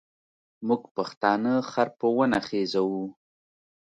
موږ 0.67 0.81
پښتانه 0.95 1.53
خر 1.71 1.87
په 1.99 2.07
ونه 2.15 2.39
خېزوو. 2.47 3.03